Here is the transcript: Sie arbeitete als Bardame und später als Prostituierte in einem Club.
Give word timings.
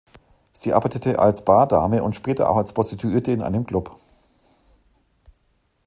Sie 0.51 0.73
arbeitete 0.73 1.19
als 1.19 1.45
Bardame 1.45 2.01
und 2.01 2.15
später 2.15 2.49
als 2.49 2.73
Prostituierte 2.73 3.31
in 3.31 3.43
einem 3.43 3.67
Club. 3.67 3.99